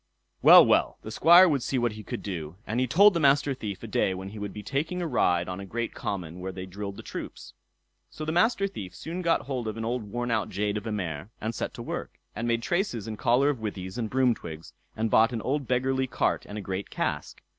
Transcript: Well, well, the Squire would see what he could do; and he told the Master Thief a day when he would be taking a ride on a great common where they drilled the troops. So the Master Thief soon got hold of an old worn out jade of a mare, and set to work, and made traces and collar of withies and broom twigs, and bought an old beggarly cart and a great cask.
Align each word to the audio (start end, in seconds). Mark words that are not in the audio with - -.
Well, 0.41 0.65
well, 0.65 0.97
the 1.03 1.11
Squire 1.11 1.47
would 1.47 1.61
see 1.61 1.77
what 1.77 1.91
he 1.91 2.01
could 2.01 2.23
do; 2.23 2.55
and 2.65 2.79
he 2.79 2.87
told 2.87 3.13
the 3.13 3.19
Master 3.19 3.53
Thief 3.53 3.83
a 3.83 3.87
day 3.87 4.15
when 4.15 4.29
he 4.29 4.39
would 4.39 4.51
be 4.51 4.63
taking 4.63 4.99
a 4.99 5.05
ride 5.05 5.47
on 5.47 5.59
a 5.59 5.63
great 5.63 5.93
common 5.93 6.39
where 6.39 6.51
they 6.51 6.65
drilled 6.65 6.95
the 6.97 7.03
troops. 7.03 7.53
So 8.09 8.25
the 8.25 8.31
Master 8.31 8.65
Thief 8.65 8.95
soon 8.95 9.21
got 9.21 9.41
hold 9.43 9.67
of 9.67 9.77
an 9.77 9.85
old 9.85 10.01
worn 10.05 10.31
out 10.31 10.49
jade 10.49 10.75
of 10.77 10.87
a 10.87 10.91
mare, 10.91 11.29
and 11.39 11.53
set 11.53 11.75
to 11.75 11.83
work, 11.83 12.17
and 12.35 12.47
made 12.47 12.63
traces 12.63 13.07
and 13.07 13.15
collar 13.15 13.51
of 13.51 13.59
withies 13.59 13.99
and 13.99 14.09
broom 14.09 14.33
twigs, 14.33 14.73
and 14.97 15.11
bought 15.11 15.33
an 15.33 15.41
old 15.43 15.67
beggarly 15.67 16.07
cart 16.07 16.47
and 16.49 16.57
a 16.57 16.61
great 16.61 16.89
cask. 16.89 17.39